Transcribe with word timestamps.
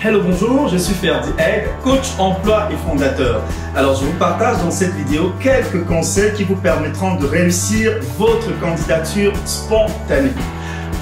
Hello, 0.00 0.20
bonjour, 0.22 0.68
je 0.68 0.76
suis 0.76 0.94
Ferdi 0.94 1.30
Egg, 1.38 1.70
coach 1.82 2.10
emploi 2.20 2.68
et 2.70 2.76
fondateur. 2.88 3.42
Alors, 3.74 3.96
je 3.96 4.04
vous 4.04 4.12
partage 4.12 4.58
dans 4.58 4.70
cette 4.70 4.94
vidéo 4.94 5.32
quelques 5.40 5.84
conseils 5.86 6.32
qui 6.34 6.44
vous 6.44 6.54
permettront 6.54 7.16
de 7.16 7.26
réussir 7.26 7.94
votre 8.16 8.56
candidature 8.60 9.32
spontanée. 9.44 10.30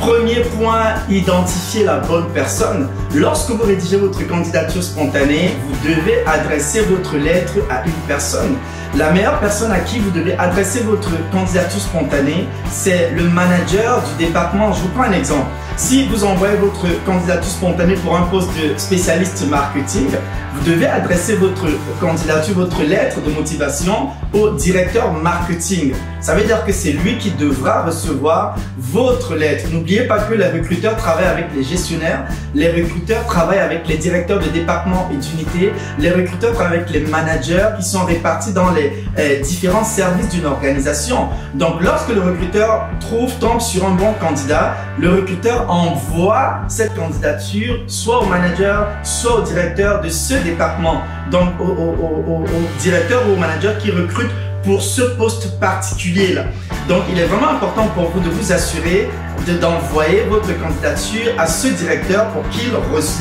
Premier 0.00 0.40
point, 0.58 0.94
identifier 1.10 1.84
la 1.84 1.98
bonne 1.98 2.28
personne. 2.32 2.88
Lorsque 3.14 3.50
vous 3.50 3.64
rédigez 3.64 3.98
votre 3.98 4.26
candidature 4.26 4.82
spontanée, 4.82 5.50
vous 5.68 5.86
devez 5.86 6.24
adresser 6.26 6.80
votre 6.80 7.18
lettre 7.18 7.52
à 7.68 7.84
une 7.84 7.92
personne. 8.08 8.56
La 8.96 9.10
meilleure 9.10 9.38
personne 9.40 9.72
à 9.72 9.80
qui 9.80 9.98
vous 9.98 10.10
devez 10.10 10.38
adresser 10.38 10.80
votre 10.80 11.10
candidature 11.30 11.82
spontanée, 11.82 12.48
c'est 12.70 13.10
le 13.10 13.24
manager 13.24 14.02
du 14.04 14.24
département. 14.24 14.72
Je 14.72 14.80
vous 14.80 14.88
prends 14.88 15.02
un 15.02 15.12
exemple. 15.12 15.44
Si 15.76 16.06
vous 16.06 16.24
envoyez 16.24 16.56
votre 16.56 16.86
candidature 17.04 17.50
spontanée 17.50 17.96
pour 17.96 18.16
un 18.16 18.22
poste 18.22 18.48
de 18.56 18.78
spécialiste 18.78 19.46
marketing, 19.50 20.08
vous 20.54 20.70
devez 20.70 20.86
adresser 20.86 21.36
votre 21.36 21.66
candidature, 22.00 22.54
votre 22.54 22.82
lettre 22.82 23.20
de 23.20 23.30
motivation 23.30 24.08
au 24.32 24.50
directeur 24.50 25.12
marketing. 25.12 25.92
Ça 26.20 26.34
veut 26.34 26.44
dire 26.44 26.64
que 26.64 26.72
c'est 26.72 26.92
lui 26.92 27.18
qui 27.18 27.30
devra 27.30 27.82
recevoir 27.82 28.56
votre 28.78 29.34
lettre. 29.34 29.66
N'oubliez 29.70 30.04
pas 30.04 30.18
que 30.20 30.34
les 30.34 30.48
recruteurs 30.48 30.96
travaillent 30.96 31.26
avec 31.26 31.46
les 31.54 31.62
gestionnaires, 31.62 32.24
les 32.54 32.70
recruteurs 32.70 33.26
travaillent 33.26 33.58
avec 33.58 33.86
les 33.86 33.98
directeurs 33.98 34.38
de 34.38 34.48
département 34.48 35.08
et 35.12 35.16
d'unité, 35.16 35.72
les 35.98 36.10
recruteurs 36.10 36.54
travaillent 36.54 36.78
avec 36.78 36.90
les 36.90 37.00
managers 37.00 37.68
qui 37.78 37.84
sont 37.84 38.04
répartis 38.04 38.52
dans 38.52 38.70
les 38.70 39.04
euh, 39.18 39.40
différents 39.42 39.84
services 39.84 40.30
d'une 40.30 40.46
organisation. 40.46 41.28
Donc 41.54 41.82
lorsque 41.82 42.08
le 42.08 42.22
recruteur 42.22 42.88
trouve, 43.00 43.32
tombe 43.38 43.60
sur 43.60 43.86
un 43.86 43.92
bon 43.92 44.14
candidat, 44.20 44.74
le 44.98 45.10
recruteur 45.10 45.65
envoie 45.68 46.60
cette 46.68 46.94
candidature 46.94 47.80
soit 47.86 48.22
au 48.22 48.26
manager, 48.26 48.88
soit 49.02 49.40
au 49.40 49.42
directeur 49.42 50.00
de 50.00 50.08
ce 50.08 50.34
département, 50.34 51.02
donc 51.30 51.50
au, 51.60 52.44
directeur 52.78 53.22
ou 53.28 53.32
au 53.32 53.36
manager 53.36 53.78
qui 53.78 53.90
recrute 53.90 54.30
pour 54.64 54.82
ce 54.82 55.02
poste 55.02 55.58
particulier-là. 55.60 56.44
Donc, 56.88 57.02
il 57.10 57.18
est 57.18 57.26
vraiment 57.26 57.50
important 57.50 57.86
pour 57.94 58.10
vous 58.10 58.20
de 58.20 58.28
vous 58.28 58.52
assurer 58.52 59.08
d'envoyer 59.60 60.22
votre 60.28 60.48
candidature 60.58 61.32
à 61.38 61.46
ce 61.46 61.68
directeur 61.68 62.28
pour 62.28 62.48
qu'il 62.50 62.70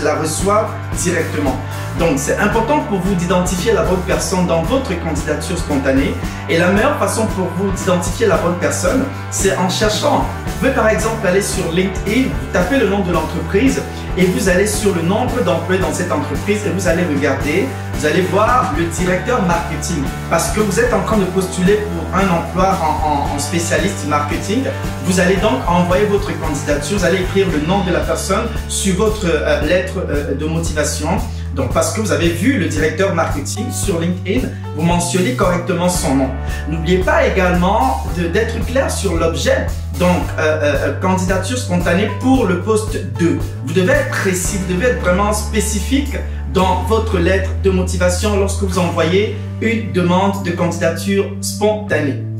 la 0.03 0.16
reçoive 0.16 0.67
directement. 0.97 1.57
Donc, 1.99 2.13
c'est 2.17 2.38
important 2.38 2.80
pour 2.89 2.99
vous 2.99 3.16
d'identifier 3.16 3.72
la 3.72 3.83
bonne 3.83 4.02
personne 4.05 4.47
dans 4.47 4.63
votre 4.63 4.91
candidature 5.02 5.57
spontanée. 5.57 6.13
Et 6.49 6.57
la 6.57 6.67
meilleure 6.69 6.97
façon 6.97 7.25
pour 7.27 7.47
vous 7.57 7.72
d'identifier 7.72 8.27
la 8.27 8.38
bonne 8.38 8.57
personne, 8.59 9.05
c'est 9.31 9.55
en 9.55 9.69
cherchant. 9.69 10.25
Vous 10.45 10.53
pouvez 10.59 10.72
par 10.72 10.89
exemple 10.89 11.25
aller 11.25 11.41
sur 11.41 11.72
LinkedIn, 11.72 12.29
vous 12.29 12.53
tapez 12.53 12.77
le 12.77 12.89
nom 12.89 13.00
de 13.00 13.11
l'entreprise 13.11 13.81
et 14.17 14.25
vous 14.25 14.47
allez 14.47 14.67
sur 14.67 14.95
le 14.95 15.02
nombre 15.02 15.41
d'employés 15.44 15.81
dans 15.81 15.91
cette 15.91 16.11
entreprise 16.11 16.66
et 16.66 16.69
vous 16.69 16.88
allez 16.88 17.03
regarder, 17.03 17.67
vous 17.94 18.05
allez 18.05 18.22
voir 18.22 18.73
le 18.77 18.85
directeur 18.85 19.41
marketing 19.44 20.03
parce 20.29 20.52
que 20.52 20.61
vous 20.61 20.79
êtes 20.79 20.94
en 20.94 21.02
train 21.02 21.17
de 21.17 21.25
postuler 21.25 21.75
pour 21.75 22.17
un 22.17 22.29
emploi 22.29 22.77
en, 23.03 23.38
spécialiste 23.38 24.07
marketing. 24.07 24.63
Vous 25.05 25.19
allez 25.19 25.35
donc 25.35 25.59
envoyer 25.67 26.05
votre 26.06 26.38
candidature, 26.39 26.98
vous 26.98 27.06
allez 27.06 27.22
écrire 27.22 27.48
le 27.52 27.66
nom 27.67 27.84
de 27.84 27.92
la 27.92 28.00
personne 28.00 28.45
sur 28.67 28.95
votre 28.95 29.25
euh, 29.25 29.61
lettre 29.61 29.95
euh, 30.09 30.36
de 30.36 30.45
motivation 30.45 31.09
donc, 31.56 31.72
parce 31.72 31.94
que 31.94 32.02
vous 32.02 32.12
avez 32.12 32.28
vu 32.30 32.59
le 32.59 32.67
directeur 32.67 33.16
marketing 33.16 33.72
sur 33.72 34.02
LinkedIn, 34.02 34.50
vous 34.75 34.81
mentionnez 34.81 35.36
correctement 35.36 35.88
son 35.88 36.16
nom. 36.16 36.30
N'oubliez 36.70 36.97
pas 36.97 37.25
également 37.25 38.03
d'être 38.34 38.64
clair 38.66 38.92
sur 38.92 39.16
l'objet. 39.16 39.66
Donc, 39.97 40.23
euh, 40.38 41.00
candidature 41.00 41.58
spontanée 41.58 42.09
pour 42.19 42.45
le 42.45 42.59
poste 42.59 42.97
2. 43.19 43.40
Vous 43.66 43.73
devez 43.73 43.94
être 43.94 44.09
précis, 44.09 44.58
vous 44.58 44.73
devez 44.73 44.88
être 44.88 45.00
vraiment 45.00 45.31
spécifique 45.31 46.17
dans 46.53 46.84
votre 46.84 47.17
lettre 47.19 47.52
de 47.64 47.69
motivation 47.69 48.38
lorsque 48.38 48.64
vous 48.64 48.78
envoyez 48.78 49.38
une 49.62 49.94
demande 49.94 50.44
de 50.44 50.52
candidature 50.52 51.25
spontanée. 51.40 52.34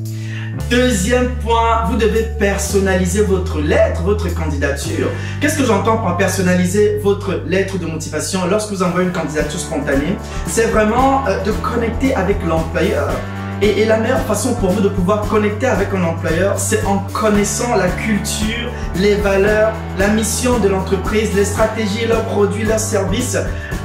Deuxième 0.69 1.35
point, 1.35 1.85
vous 1.88 1.95
devez 1.95 2.23
personnaliser 2.39 3.22
votre 3.22 3.62
lettre, 3.62 4.01
votre 4.01 4.34
candidature. 4.34 5.09
Qu'est-ce 5.39 5.59
que 5.59 5.63
j'entends 5.63 5.97
par 5.97 6.17
personnaliser 6.17 6.97
votre 7.03 7.35
lettre 7.45 7.78
de 7.78 7.85
motivation 7.85 8.47
lorsque 8.47 8.72
vous 8.72 8.81
envoyez 8.81 9.07
une 9.07 9.13
candidature 9.13 9.59
spontanée? 9.59 10.17
C'est 10.47 10.66
vraiment 10.66 11.23
euh, 11.28 11.44
de 11.44 11.51
connecter 11.51 12.16
avec 12.16 12.38
l'employeur. 12.44 13.12
Et, 13.61 13.85
la 13.85 13.97
meilleure 13.97 14.25
façon 14.25 14.53
pour 14.55 14.71
vous 14.71 14.81
de 14.81 14.89
pouvoir 14.89 15.21
connecter 15.21 15.67
avec 15.67 15.88
un 15.93 16.03
employeur, 16.03 16.59
c'est 16.59 16.83
en 16.85 16.99
connaissant 17.13 17.75
la 17.75 17.88
culture, 17.88 18.69
les 18.95 19.16
valeurs, 19.16 19.71
la 19.97 20.09
mission 20.09 20.59
de 20.59 20.67
l'entreprise, 20.67 21.33
les 21.35 21.45
stratégies, 21.45 22.05
leurs 22.05 22.25
produits, 22.25 22.63
leurs 22.63 22.79
services. 22.79 23.38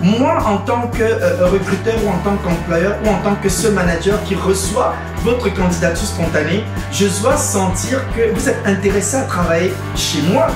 Moi, 0.03 0.38
en 0.44 0.59
tant 0.59 0.88
que 0.88 1.03
euh, 1.03 1.47
recruteur 1.47 1.94
ou 2.04 2.09
en 2.09 2.19
tant 2.25 2.36
qu'employeur 2.36 2.97
ou 3.04 3.09
en 3.10 3.19
tant 3.22 3.36
que 3.36 3.48
ce 3.48 3.69
manager 3.69 4.20
qui 4.25 4.34
reçoit 4.34 4.94
votre 5.22 5.53
candidature 5.54 6.06
spontanée, 6.06 6.64
je 6.91 7.06
dois 7.20 7.36
sentir 7.36 8.00
que 8.16 8.34
vous 8.34 8.48
êtes 8.48 8.66
intéressé 8.66 9.19
à 9.19 9.22
travailler 9.22 9.72
chez 9.94 10.22
moi, 10.22 10.48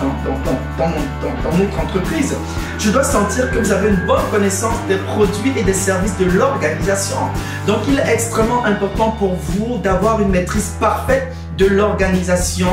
dans 0.79 1.59
notre 1.59 1.81
entreprise. 1.81 2.35
Je 2.79 2.91
dois 2.91 3.05
sentir 3.05 3.51
que 3.51 3.59
vous 3.59 3.73
avez 3.73 3.89
une 3.89 4.07
bonne 4.07 4.23
connaissance 4.31 4.75
des 4.89 4.97
produits 4.97 5.53
et 5.57 5.63
des 5.63 5.73
services 5.73 6.17
de 6.19 6.27
l'organisation. 6.27 7.17
Donc, 7.67 7.79
il 7.89 7.99
est 7.99 8.13
extrêmement 8.13 8.65
important 8.65 9.13
pour 9.13 9.35
vous 9.35 9.79
d'avoir 9.79 10.21
une 10.21 10.29
maîtrise 10.29 10.75
parfaite 10.81 11.35
de 11.57 11.67
l'organisation 11.67 12.69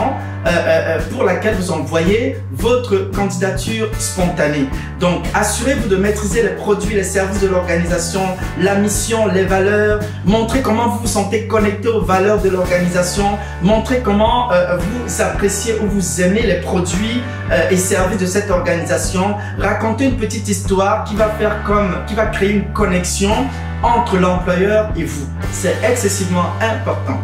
euh, 0.46 0.50
euh, 0.50 0.98
euh, 0.98 1.00
pour 1.12 1.24
laquelle 1.24 1.54
vous 1.54 1.72
envoyez 1.72 2.36
votre 2.52 3.12
candidature 3.12 3.88
spontanée. 4.00 4.66
Donc, 5.00 5.24
assurez-vous 5.36 5.88
de 5.88 5.98
maîtriser 5.98 6.42
les 6.42 6.56
produits, 6.56 6.96
les 6.96 7.04
services 7.04 7.42
de 7.42 7.48
l'organisation, 7.48 8.22
la 8.60 8.74
mission, 8.76 9.28
les 9.28 9.44
valeurs. 9.44 10.00
Montrez 10.26 10.62
comment 10.62 10.88
vous 10.90 11.00
vous 11.02 11.08
sentez 11.08 11.46
connecté 11.46 11.90
aux 11.90 12.02
valeurs 12.02 12.42
de 12.42 12.50
l'organisation. 12.50 13.38
Montrez 13.62 14.00
comment 14.00 14.50
vous 14.80 15.22
appréciez 15.22 15.76
ou 15.80 15.88
vous 15.88 16.22
aimez 16.22 16.42
les 16.42 16.60
produits 16.62 17.22
et 17.70 17.78
services 17.78 18.20
de 18.20 18.26
cette 18.26 18.50
organisation. 18.50 19.36
Racontez 19.60 20.06
une 20.06 20.18
petite 20.18 20.48
histoire 20.50 21.04
qui 21.04 21.16
va 21.16 21.30
faire 21.30 21.64
comme, 21.66 21.98
qui 22.08 22.16
va 22.16 22.26
créer 22.26 22.52
une 22.52 22.74
connexion 22.74 23.32
entre 23.84 24.18
l'employeur 24.18 24.90
et 24.96 25.04
vous. 25.04 25.28
C'est 25.52 25.76
excessivement 25.84 26.46
important. 26.62 27.20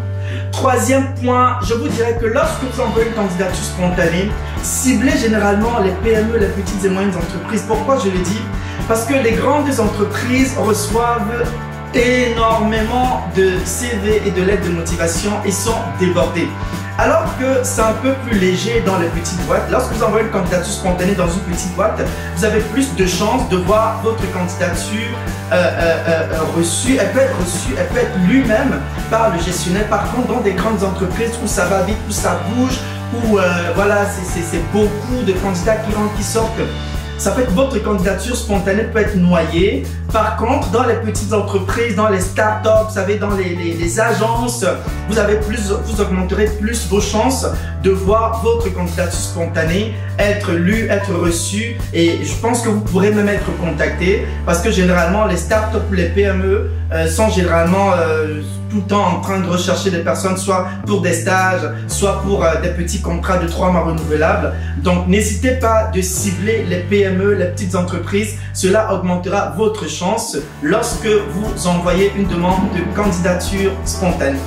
Troisième 0.57 1.13
point, 1.21 1.59
je 1.61 1.75
vous 1.75 1.87
dirais 1.87 2.17
que 2.19 2.25
lorsque 2.25 2.63
vous 2.63 2.81
envoyez 2.81 3.09
une 3.09 3.13
candidature 3.13 3.63
spontanée, 3.63 4.31
ciblez 4.63 5.15
généralement 5.15 5.77
les 5.83 5.91
PME, 5.91 6.35
les 6.39 6.47
petites 6.47 6.83
et 6.83 6.89
moyennes 6.89 7.15
entreprises. 7.15 7.63
Pourquoi 7.67 7.99
je 7.99 8.09
le 8.09 8.17
dis? 8.17 8.41
Parce 8.87 9.05
que 9.05 9.13
les 9.13 9.33
grandes 9.33 9.79
entreprises 9.79 10.57
reçoivent 10.57 11.43
énormément 11.93 13.23
de 13.35 13.53
CV 13.65 14.21
et 14.25 14.31
de 14.31 14.41
lettres 14.43 14.65
de 14.65 14.73
motivation 14.73 15.31
et 15.45 15.51
sont 15.51 15.77
débordées. 15.99 16.49
Alors 16.99 17.37
que 17.37 17.63
c'est 17.63 17.81
un 17.81 17.93
peu 17.93 18.13
plus 18.25 18.39
léger 18.39 18.81
dans 18.83 18.97
les 18.97 19.07
petites 19.09 19.39
boîtes, 19.45 19.69
lorsque 19.69 19.91
vous 19.91 20.03
envoyez 20.03 20.25
une 20.25 20.31
candidature 20.31 20.73
spontanée 20.73 21.13
dans 21.13 21.29
une 21.29 21.41
petite 21.41 21.75
boîte, 21.75 22.01
vous 22.35 22.43
avez 22.43 22.59
plus 22.59 22.95
de 22.95 23.05
chances 23.05 23.47
de 23.49 23.57
voir 23.57 24.01
votre 24.03 24.23
candidature 24.31 25.15
euh, 25.51 25.55
euh, 25.55 26.27
euh, 26.33 26.39
reçue. 26.57 26.97
Elle 26.99 27.11
peut 27.11 27.19
être 27.19 27.37
reçue, 27.39 27.75
elle 27.77 27.87
peut 27.89 27.99
être 27.99 28.17
lue 28.27 28.43
même 28.45 28.81
par 29.11 29.29
le 29.29 29.39
gestionnaire. 29.39 29.87
Par 29.89 30.11
contre, 30.11 30.27
dans 30.27 30.41
des 30.41 30.53
grandes 30.53 30.83
entreprises 30.83 31.37
où 31.43 31.47
ça 31.47 31.65
va 31.65 31.83
vite, 31.83 31.97
où 32.09 32.11
ça 32.11 32.39
bouge, 32.49 32.79
où 33.13 33.37
voilà, 33.75 34.05
c'est 34.25 34.71
beaucoup 34.73 35.23
de 35.25 35.33
candidats 35.33 35.75
qui 35.75 35.93
rentrent, 35.93 36.15
qui 36.17 36.23
sortent 36.23 36.59
ça 37.17 37.31
fait 37.31 37.43
que 37.43 37.51
votre 37.51 37.81
candidature 37.81 38.35
spontanée 38.35 38.83
peut 38.83 38.99
être 38.99 39.15
noyée. 39.15 39.83
Par 40.13 40.37
contre, 40.37 40.69
dans 40.69 40.83
les 40.83 40.95
petites 40.95 41.33
entreprises, 41.33 41.95
dans 41.95 42.09
les 42.09 42.21
startups, 42.21 42.87
vous 42.87 42.93
savez, 42.93 43.15
dans 43.15 43.31
les, 43.31 43.99
agences, 43.99 44.65
vous 45.09 45.17
avez 45.17 45.35
plus, 45.35 45.71
vous 45.85 46.01
augmenterez 46.01 46.45
plus 46.45 46.87
vos 46.87 47.01
chances 47.01 47.47
de 47.83 47.89
voir 47.89 48.41
votre 48.43 48.71
candidature 48.71 49.19
spontanée 49.19 49.93
être 50.19 50.51
lue, 50.53 50.87
être 50.89 51.13
reçue. 51.13 51.77
Et 51.93 52.19
je 52.23 52.33
pense 52.35 52.61
que 52.61 52.69
vous 52.69 52.81
pourrez 52.81 53.11
même 53.11 53.29
être 53.29 53.55
contacté 53.59 54.25
parce 54.45 54.61
que 54.61 54.71
généralement, 54.71 55.25
les 55.25 55.37
startups 55.37 55.77
les 55.91 56.09
PME 56.09 56.69
sont 57.07 57.29
généralement 57.29 57.91
euh, 57.97 58.41
tout 58.69 58.77
le 58.77 58.83
temps 58.83 59.17
en 59.17 59.21
train 59.21 59.39
de 59.39 59.47
rechercher 59.47 59.91
des 59.91 59.99
personnes, 59.99 60.37
soit 60.37 60.67
pour 60.85 61.01
des 61.01 61.13
stages, 61.13 61.67
soit 61.87 62.21
pour 62.21 62.43
euh, 62.43 62.61
des 62.61 62.69
petits 62.69 63.01
contrats 63.01 63.37
de 63.37 63.47
trois 63.47 63.71
mois 63.71 63.83
renouvelables. 63.83 64.53
Donc, 64.77 65.07
n'hésitez 65.07 65.51
pas 65.51 65.89
de 65.93 66.01
cibler 66.01 66.65
les 66.69 66.79
PME, 66.79 67.33
les 67.33 67.45
petites 67.45 67.75
entreprises. 67.75 68.35
Cela 68.53 68.93
augmentera 68.93 69.53
votre 69.57 69.87
chance 69.89 70.37
lorsque 70.61 71.07
vous 71.07 71.67
envoyez 71.67 72.11
une 72.15 72.27
demande 72.27 72.71
de 72.75 72.95
candidature 72.95 73.71
spontanée. 73.85 74.39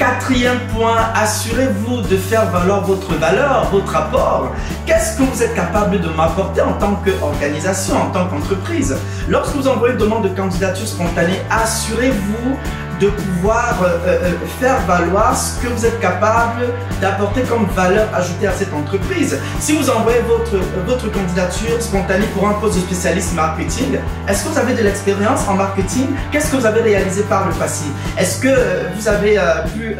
Quatrième 0.00 0.60
point, 0.74 0.96
assurez-vous 1.14 2.00
de 2.00 2.16
faire 2.16 2.46
valoir 2.46 2.80
votre 2.86 3.12
valeur, 3.16 3.68
votre 3.70 3.94
apport. 3.94 4.50
Qu'est-ce 4.86 5.18
que 5.18 5.24
vous 5.24 5.42
êtes 5.42 5.54
capable 5.54 6.00
de 6.00 6.08
m'apporter 6.08 6.62
en 6.62 6.72
tant 6.72 6.94
qu'organisation, 7.04 7.96
en 7.96 8.06
tant 8.06 8.26
qu'entreprise? 8.28 8.96
Lorsque 9.28 9.54
vous 9.56 9.68
envoyez 9.68 9.92
une 9.92 10.00
demande 10.00 10.22
de 10.22 10.30
candidature 10.30 10.88
spontanée, 10.88 11.42
assurez-vous 11.50 12.56
de 13.00 13.08
pouvoir 13.08 13.80
euh, 13.82 13.98
euh, 14.06 14.32
faire 14.60 14.78
valoir 14.86 15.36
ce 15.36 15.58
que 15.62 15.72
vous 15.72 15.86
êtes 15.86 15.98
capable 16.00 16.66
d'apporter 17.00 17.40
comme 17.42 17.66
valeur 17.74 18.08
ajoutée 18.14 18.46
à 18.46 18.52
cette 18.52 18.72
entreprise. 18.74 19.38
Si 19.58 19.72
vous 19.72 19.88
envoyez 19.88 20.20
votre, 20.20 20.62
votre 20.86 21.10
candidature 21.10 21.80
spontanée 21.80 22.26
pour 22.34 22.46
un 22.46 22.52
poste 22.54 22.76
de 22.76 22.80
spécialiste 22.80 23.34
marketing, 23.34 23.98
est-ce 24.28 24.44
que 24.44 24.48
vous 24.50 24.58
avez 24.58 24.74
de 24.74 24.82
l'expérience 24.82 25.48
en 25.48 25.54
marketing? 25.54 26.08
Qu'est-ce 26.30 26.50
que 26.52 26.56
vous 26.56 26.66
avez 26.66 26.82
réalisé 26.82 27.22
par 27.22 27.48
le 27.48 27.54
passé? 27.54 27.86
Est-ce 28.18 28.38
que 28.38 28.54
vous 28.94 29.08
avez 29.08 29.38
pu 29.74 29.96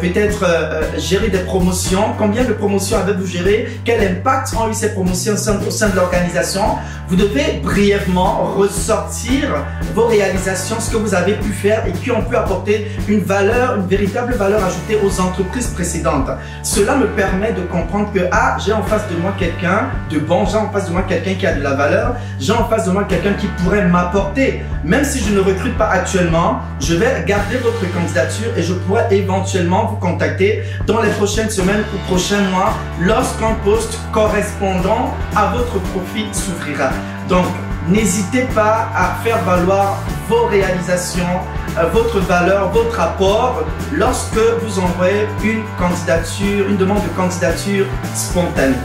peut-être 0.00 0.44
gérer 0.98 1.28
des 1.28 1.38
promotions? 1.38 2.14
Combien 2.18 2.44
de 2.44 2.52
promotions 2.52 2.98
avez-vous 2.98 3.26
géré 3.26 3.80
Quel 3.84 4.06
impact 4.06 4.54
ont 4.56 4.68
eu 4.70 4.74
ces 4.74 4.92
promotions 4.92 5.34
au 5.66 5.70
sein 5.70 5.88
de 5.88 5.96
l'organisation? 5.96 6.76
Vous 7.08 7.16
devez 7.16 7.60
brièvement 7.62 8.54
ressortir 8.56 9.54
vos 9.94 10.06
réalisations, 10.06 10.80
ce 10.80 10.90
que 10.90 10.96
vous 10.96 11.14
avez 11.14 11.34
pu 11.34 11.52
faire 11.52 11.84
qui 12.02 12.10
ont 12.10 12.22
pu 12.22 12.36
apporter 12.36 12.90
une 13.08 13.20
valeur, 13.20 13.76
une 13.76 13.86
véritable 13.86 14.34
valeur 14.34 14.64
ajoutée 14.64 14.98
aux 15.04 15.20
entreprises 15.20 15.68
précédentes. 15.68 16.30
Cela 16.62 16.96
me 16.96 17.06
permet 17.08 17.52
de 17.52 17.62
comprendre 17.62 18.12
que, 18.12 18.20
ah, 18.32 18.56
j'ai 18.64 18.72
en 18.72 18.82
face 18.82 19.08
de 19.10 19.16
moi 19.16 19.34
quelqu'un 19.38 19.88
de 20.10 20.18
bon, 20.18 20.46
j'ai 20.46 20.56
en 20.56 20.70
face 20.70 20.88
de 20.88 20.92
moi 20.92 21.02
quelqu'un 21.02 21.34
qui 21.34 21.46
a 21.46 21.54
de 21.54 21.62
la 21.62 21.74
valeur, 21.74 22.16
j'ai 22.38 22.52
en 22.52 22.68
face 22.68 22.86
de 22.86 22.90
moi 22.90 23.04
quelqu'un 23.04 23.34
qui 23.34 23.46
pourrait 23.62 23.86
m'apporter. 23.86 24.62
Même 24.84 25.04
si 25.04 25.20
je 25.20 25.32
ne 25.34 25.40
recrute 25.40 25.76
pas 25.78 25.88
actuellement, 25.88 26.60
je 26.80 26.94
vais 26.94 27.24
garder 27.26 27.56
votre 27.56 27.90
candidature 27.92 28.50
et 28.56 28.62
je 28.62 28.74
pourrais 28.74 29.06
éventuellement 29.10 29.86
vous 29.86 29.96
contacter 29.96 30.62
dans 30.86 31.00
les 31.00 31.10
prochaines 31.10 31.50
semaines 31.50 31.84
ou 31.94 31.98
prochains 32.06 32.42
mois 32.50 32.74
lorsqu'un 33.00 33.54
poste 33.64 33.98
correspondant 34.12 35.14
à 35.34 35.46
votre 35.46 35.78
profil 35.92 36.26
s'ouvrira. 36.32 36.90
Donc, 37.28 37.46
n'hésitez 37.88 38.42
pas 38.54 38.88
à 38.94 39.22
faire 39.22 39.42
valoir 39.44 39.98
vos 40.28 40.46
réalisations, 40.46 41.40
euh, 41.78 41.86
votre 41.92 42.18
valeur, 42.20 42.70
votre 42.70 42.98
apport 42.98 43.62
lorsque 43.92 44.38
vous 44.62 44.78
envoyez 44.78 45.26
une 45.42 45.62
candidature, 45.78 46.68
une 46.68 46.76
demande 46.76 47.02
de 47.02 47.08
candidature 47.08 47.86
spontanée. 48.14 48.76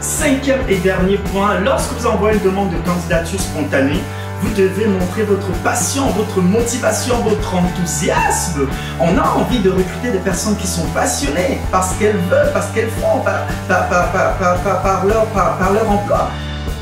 Cinquième 0.00 0.60
et 0.68 0.76
dernier 0.76 1.18
point, 1.18 1.60
lorsque 1.60 1.92
vous 1.92 2.06
envoyez 2.06 2.38
une 2.38 2.44
demande 2.44 2.70
de 2.70 2.78
candidature 2.78 3.40
spontanée, 3.40 4.00
vous 4.42 4.54
devez 4.54 4.86
montrer 4.86 5.24
votre 5.24 5.50
passion, 5.62 6.06
votre 6.16 6.40
motivation, 6.40 7.16
votre 7.18 7.54
enthousiasme. 7.54 8.66
On 8.98 9.18
a 9.18 9.28
envie 9.36 9.58
de 9.58 9.68
recruter 9.68 10.12
des 10.12 10.18
personnes 10.18 10.56
qui 10.56 10.66
sont 10.66 10.86
passionnées 10.94 11.60
parce 11.70 11.92
qu'elles 11.96 12.16
veulent, 12.16 12.50
parce 12.54 12.68
qu'elles 12.70 12.88
font 12.88 13.20
par, 13.20 13.42
par 13.68 15.04
leur 15.04 15.90
emploi 15.90 16.30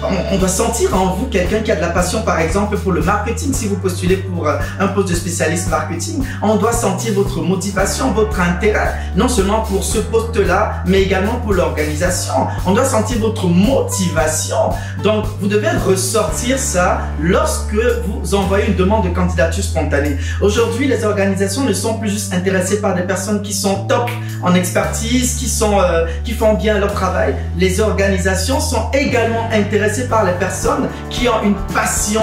on, 0.03 0.39
doit 0.39 0.49
sentir 0.49 0.95
en 0.95 1.15
vous 1.15 1.27
quelqu'un 1.27 1.61
qui 1.61 1.73
a 1.73 1.77
de 1.77 1.81
la 1.81 1.89
passion, 1.89 2.23
par 2.23 2.41
exemple, 2.41 2.77
pour 2.79 2.93
le 2.93 3.03
marketing. 3.03 3.53
Si 3.53 3.67
vous 3.67 3.77
postulez 3.77 4.17
pour 4.17 4.47
euh, 4.47 4.57
un 4.79 4.89
poste 4.89 5.09
de 5.09 5.15
spécialiste 5.15 5.69
marketing, 5.71 6.23
on 6.43 6.57
doit 6.57 6.73
sentir 6.73 7.15
votre 7.15 7.41
motivation, 7.41 8.13
votre 8.13 8.41
intérêt, 8.41 8.95
non 9.17 9.29
seulement 9.29 9.63
pour 9.63 9.85
ce 9.85 9.99
poste-là, 9.99 10.83
mais 10.87 11.03
également 11.03 11.37
pour 11.37 11.53
l'organisation. 11.53 12.47
On 12.67 12.73
doit 12.73 12.85
sentir 12.85 13.19
votre 13.19 13.47
motivation. 13.47 14.57
Donc, 15.03 15.25
vous 15.41 15.49
devez 15.49 15.71
ressortir 15.87 16.59
ça 16.59 17.01
lorsque 17.21 17.75
vous 17.75 18.35
envoyez 18.35 18.69
une 18.69 18.77
demande 18.77 19.05
de 19.05 19.11
candidature 19.11 19.65
spontanée. 19.65 20.17
Aujourd'hui, 20.41 20.87
les 20.87 21.05
organisations 21.05 21.65
ne 21.65 21.73
sont 21.73 21.99
plus 21.99 22.11
juste 22.11 22.33
intéressées 22.33 22.81
par 22.81 22.95
des 22.95 23.03
personnes 23.03 23.43
qui 23.43 23.53
sont 23.53 23.87
top 23.87 24.09
en 24.43 24.55
expertise, 24.55 25.35
qui 25.35 25.49
sont, 25.49 25.81
euh, 25.81 26.07
qui 26.25 26.33
font 26.33 26.55
bien 26.55 26.79
leur 26.79 26.93
travail. 26.93 27.35
Les 27.57 27.81
organisations 27.81 28.61
sont 28.61 28.91
également 28.93 29.49
intéressées 29.53 30.09
par 30.09 30.25
les 30.25 30.33
personnes 30.33 30.89
qui 31.11 31.29
ont 31.29 31.43
une 31.43 31.57
passion 31.75 32.23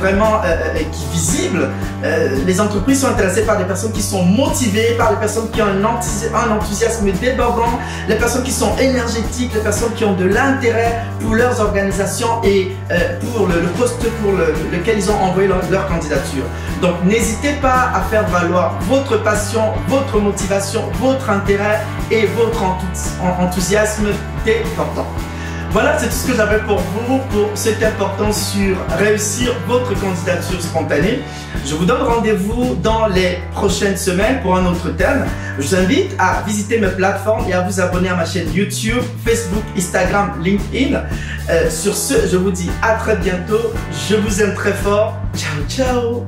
vraiment 0.00 0.40
euh, 0.44 0.74
qui 0.92 1.06
visible. 1.12 1.68
les 2.46 2.60
entreprises 2.60 3.00
sont 3.00 3.08
intéressées 3.08 3.42
par 3.42 3.56
des 3.56 3.64
personnes 3.64 3.92
qui 3.92 4.02
sont 4.02 4.22
motivées, 4.22 4.94
par 4.98 5.10
les 5.10 5.16
personnes 5.16 5.50
qui 5.50 5.62
ont 5.62 5.66
un, 5.66 6.50
enthousiasme 6.50 7.10
débordant, 7.12 7.78
les 8.08 8.16
personnes 8.16 8.42
qui 8.42 8.52
sont 8.52 8.76
énergétiques, 8.78 9.52
les 9.54 9.60
personnes 9.60 9.92
qui 9.94 10.04
ont 10.04 10.14
de 10.14 10.26
l'intérêt 10.26 11.02
pour 11.20 11.34
leurs 11.34 11.60
organisations 11.60 12.42
et 12.44 12.72
pour 13.32 13.46
le, 13.46 13.54
poste 13.78 13.98
pour 14.22 14.32
lequel 14.32 14.98
ils 14.98 15.10
ont 15.10 15.18
envoyé 15.22 15.48
leur, 15.48 15.88
candidature. 15.88 16.44
Donc 16.82 17.02
n'hésitez 17.04 17.54
pas 17.62 17.90
à 17.94 18.02
faire 18.10 18.26
valoir 18.28 18.78
votre 18.82 19.22
passion, 19.22 19.72
votre 19.88 20.18
motivation, 20.20 20.82
votre 21.00 21.30
intérêt 21.30 21.80
et 22.10 22.26
votre 22.26 22.62
enthousiasme 23.40 24.08
débordant. 24.44 25.06
Voilà, 25.74 25.98
c'est 25.98 26.06
tout 26.06 26.12
ce 26.12 26.26
que 26.28 26.36
j'avais 26.36 26.60
pour 26.60 26.78
vous 26.78 27.18
pour 27.32 27.50
cette 27.54 27.82
importance 27.82 28.52
sur 28.52 28.76
réussir 28.96 29.52
votre 29.66 29.92
candidature 30.00 30.62
spontanée. 30.62 31.18
Je 31.66 31.74
vous 31.74 31.84
donne 31.84 32.02
rendez-vous 32.02 32.76
dans 32.76 33.08
les 33.08 33.40
prochaines 33.50 33.96
semaines 33.96 34.40
pour 34.40 34.56
un 34.56 34.66
autre 34.66 34.90
thème. 34.90 35.26
Je 35.58 35.66
vous 35.66 35.74
invite 35.74 36.12
à 36.16 36.42
visiter 36.46 36.78
mes 36.78 36.90
plateformes 36.90 37.48
et 37.48 37.54
à 37.54 37.62
vous 37.62 37.80
abonner 37.80 38.08
à 38.08 38.14
ma 38.14 38.24
chaîne 38.24 38.54
YouTube, 38.54 39.02
Facebook, 39.24 39.64
Instagram, 39.76 40.34
LinkedIn. 40.44 41.02
Euh, 41.50 41.68
sur 41.68 41.96
ce, 41.96 42.28
je 42.30 42.36
vous 42.36 42.52
dis 42.52 42.70
à 42.80 42.94
très 42.94 43.16
bientôt. 43.16 43.72
Je 44.08 44.14
vous 44.14 44.42
aime 44.42 44.54
très 44.54 44.74
fort. 44.74 45.16
Ciao, 45.34 45.64
ciao 45.68 46.24